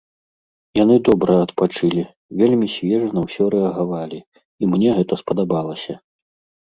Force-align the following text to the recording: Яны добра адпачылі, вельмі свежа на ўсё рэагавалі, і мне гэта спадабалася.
Яны 0.83 0.95
добра 1.09 1.33
адпачылі, 1.45 2.03
вельмі 2.41 2.67
свежа 2.77 3.09
на 3.17 3.21
ўсё 3.25 3.43
рэагавалі, 3.57 4.19
і 4.61 4.71
мне 4.73 4.89
гэта 5.01 5.13
спадабалася. 5.25 5.93